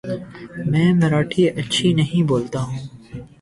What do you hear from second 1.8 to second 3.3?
نہیں بولتا ہوں ـ